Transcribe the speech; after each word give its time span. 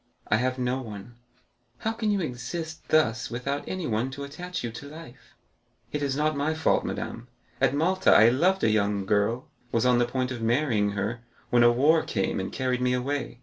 "I 0.29 0.37
have 0.37 0.57
no 0.57 0.81
one." 0.81 1.13
"How 1.77 1.91
can 1.91 2.09
you 2.09 2.21
exist 2.21 2.87
thus 2.87 3.29
without 3.29 3.63
anyone 3.67 4.09
to 4.09 4.23
attach 4.23 4.63
you 4.63 4.71
to 4.71 4.87
life?" 4.89 5.35
"It 5.91 6.01
is 6.01 6.15
not 6.15 6.35
my 6.35 6.55
fault, 6.55 6.83
madame. 6.83 7.27
At 7.61 7.75
Malta, 7.75 8.11
I 8.11 8.29
loved 8.29 8.63
a 8.63 8.71
young 8.71 9.05
girl, 9.05 9.47
was 9.71 9.85
on 9.85 9.99
the 9.99 10.07
point 10.09 10.31
of 10.31 10.41
marrying 10.41 10.93
her, 10.93 11.19
when 11.51 11.61
war 11.75 12.01
came 12.01 12.39
and 12.39 12.51
carried 12.51 12.81
me 12.81 12.93
away. 12.93 13.37